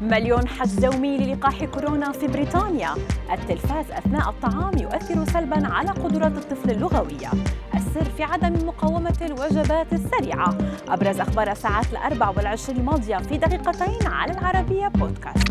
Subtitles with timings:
[0.00, 2.94] مليون حجز يومي للقاح كورونا في بريطانيا.
[3.32, 7.30] التلفاز أثناء الطعام يؤثر سلبا على قدرات الطفل اللغوية
[7.74, 10.58] السر في عدم مقاومة الوجبات السريعة.
[10.88, 15.48] أبرز أخبار الساعات الأربع والعشرين الماضية في دقيقتين على العربية بودكاست.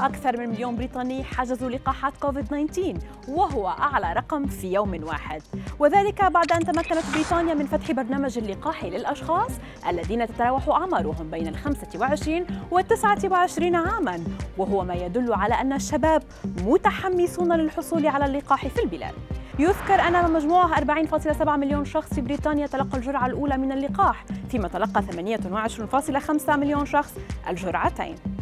[0.00, 2.80] أكثر من مليون بريطاني حجزوا لقاحات كوفيد-19
[3.28, 5.42] وهو أعلى رقم في يوم واحد.
[5.78, 9.50] وذلك بعد أن تمكنت بريطانيا من فتح برنامج اللقاح للأشخاص
[9.88, 14.24] الذين تتراوح أعمارهم بين ال 25 و 29 عاماً.
[14.58, 16.22] وهو ما يدل على أن الشباب
[16.64, 19.14] متحمسون للحصول على اللقاح في البلاد.
[19.58, 25.02] يذكر أن مجموعة 40.7 مليون شخص في بريطانيا تلقى الجرعة الأولى من اللقاح فيما تلقى
[25.02, 27.14] 28.5 مليون شخص
[27.48, 28.35] الجرعتين.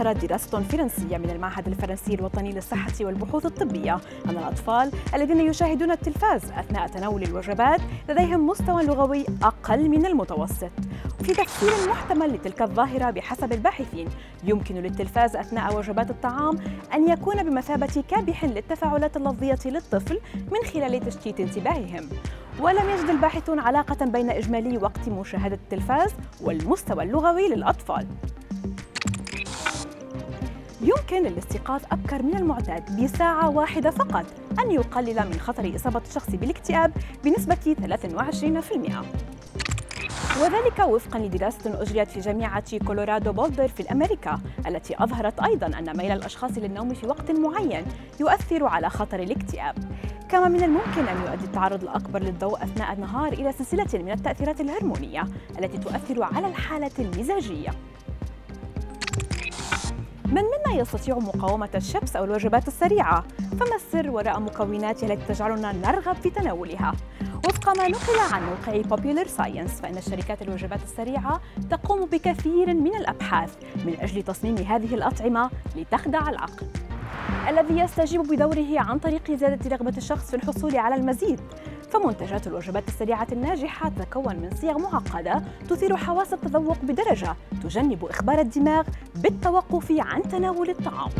[0.00, 3.94] أظهرت دراسة فرنسية من المعهد الفرنسي الوطني للصحة والبحوث الطبية.
[4.26, 10.70] أن الأطفال الذين يشاهدون التلفاز أثناء تناول الوجبات لديهم مستوى لغوي أقل من المتوسط.
[11.22, 14.08] في تفسير محتمل لتلك الظاهرة بحسب الباحثين
[14.44, 16.58] يمكن للتلفاز أثناء وجبات الطعام
[16.94, 22.08] أن يكون بمثابة كابح للتفاعلات اللفظية للطفل من خلال تشتيت انتباههم.
[22.60, 28.06] ولم يجد الباحثون علاقة بين إجمالي وقت مشاهدة التلفاز والمستوى اللغوي للأطفال.
[30.82, 34.24] يمكن للاستيقاظ أبكر من المعتاد بساعة واحدة فقط
[34.64, 36.92] أن يقلل من خطر إصابة الشخص بالاكتئاب
[37.24, 39.30] بنسبة 23%.
[40.42, 46.10] وذلك وفقا لدراسة أجريت في جامعة كولورادو بولدر في أمريكا التي أظهرت أيضا أن ميل
[46.10, 47.84] الأشخاص للنوم في وقت معين
[48.20, 49.74] يؤثر على خطر الاكتئاب
[50.28, 55.24] كما من الممكن أن يؤدي التعرض الأكبر للضوء أثناء النهار إلى سلسلة من التأثيرات الهرمونية
[55.58, 57.70] التي تؤثر على الحالة المزاجية
[60.30, 63.24] من منا يستطيع مقاومة الشبس أو الوجبات السريعة؟
[63.60, 66.92] فما السر وراء مكوناتها التي تجعلنا نرغب في تناولها؟
[67.48, 73.56] وفق ما نقل عن موقع Popular Science فإن الشركات الوجبات السريعة تقوم بكثير من الأبحاث
[73.86, 76.66] من أجل تصميم هذه الأطعمة لتخدع العقل
[77.48, 81.40] الذي يستجيب بدوره عن طريق زيادة رغبة الشخص في الحصول على المزيد.
[81.90, 88.84] فمنتجات الوجبات السريعة الناجحة تتكون من صيغ معقدة تثير حواس التذوق بدرجة تجنب إخبار الدماغ
[89.14, 91.10] بالتوقف عن تناول الطعام.